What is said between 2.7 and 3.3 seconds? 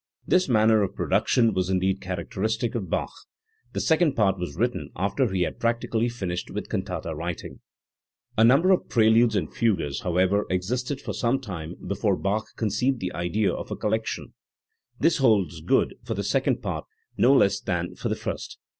of Bach.